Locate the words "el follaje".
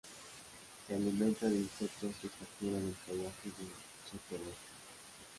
2.87-3.49